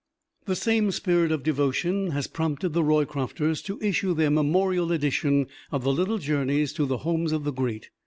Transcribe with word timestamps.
The 0.45 0.55
same 0.55 0.89
spirit 0.89 1.31
of 1.31 1.43
devotion 1.43 2.09
has 2.09 2.25
prompted 2.25 2.69
The 2.69 2.81
Roycrofters 2.81 3.63
to 3.65 3.77
issue 3.83 4.15
their 4.15 4.31
Memorial 4.31 4.91
Edition 4.91 5.45
of 5.71 5.83
the 5.83 5.93
"Little 5.93 6.17
Journeys 6.17 6.73
to 6.73 6.87
the 6.87 7.03
Homes 7.05 7.31
of 7.31 7.43
the 7.43 7.53
Great." 7.53 7.91